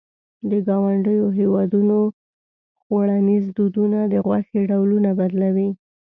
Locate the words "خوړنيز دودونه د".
2.81-4.15